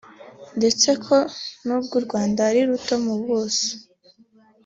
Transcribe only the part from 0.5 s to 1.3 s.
ndetse ko